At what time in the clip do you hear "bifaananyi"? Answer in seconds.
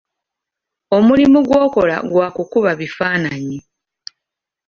2.79-3.57